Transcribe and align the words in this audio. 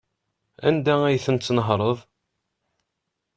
Anda 0.67 0.95
ay 1.03 1.19
ten-tnehṛeḍ? 1.25 1.97